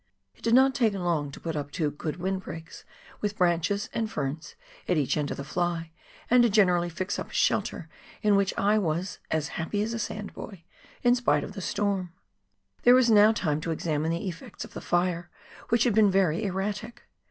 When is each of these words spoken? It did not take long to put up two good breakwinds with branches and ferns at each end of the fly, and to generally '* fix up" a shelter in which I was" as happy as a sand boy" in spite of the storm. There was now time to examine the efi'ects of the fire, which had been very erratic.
It 0.33 0.41
did 0.41 0.55
not 0.55 0.73
take 0.73 0.93
long 0.95 1.29
to 1.29 1.39
put 1.39 1.55
up 1.55 1.69
two 1.69 1.91
good 1.91 2.17
breakwinds 2.17 2.85
with 3.21 3.37
branches 3.37 3.87
and 3.93 4.09
ferns 4.11 4.55
at 4.87 4.97
each 4.97 5.15
end 5.15 5.29
of 5.29 5.37
the 5.37 5.43
fly, 5.43 5.91
and 6.27 6.41
to 6.41 6.49
generally 6.49 6.89
'* 6.89 6.89
fix 6.89 7.19
up" 7.19 7.29
a 7.29 7.33
shelter 7.35 7.87
in 8.23 8.35
which 8.35 8.51
I 8.57 8.79
was" 8.79 9.19
as 9.29 9.49
happy 9.59 9.83
as 9.83 9.93
a 9.93 9.99
sand 9.99 10.33
boy" 10.33 10.63
in 11.03 11.13
spite 11.13 11.43
of 11.43 11.53
the 11.53 11.61
storm. 11.61 12.13
There 12.81 12.95
was 12.95 13.11
now 13.11 13.31
time 13.31 13.61
to 13.61 13.69
examine 13.69 14.09
the 14.09 14.27
efi'ects 14.27 14.65
of 14.65 14.73
the 14.73 14.81
fire, 14.81 15.29
which 15.69 15.83
had 15.83 15.93
been 15.93 16.09
very 16.09 16.45
erratic. 16.45 17.03